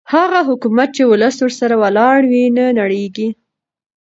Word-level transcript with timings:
هغه 0.13 0.39
حکومت 0.49 0.89
چې 0.95 1.03
ولس 1.11 1.35
ورسره 1.41 1.75
ولاړ 1.83 2.19
وي 2.31 2.45
نه 2.57 2.65
نړېږي 2.79 3.27